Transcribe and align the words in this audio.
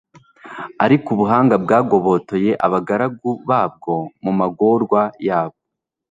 ariko 0.85 1.07
ubuhanga 1.15 1.55
bwagobotoye 1.63 2.51
abagaragu 2.65 3.31
babwo 3.49 3.95
mu 4.23 4.31
magorwa 4.39 5.01
yabo 5.27 5.57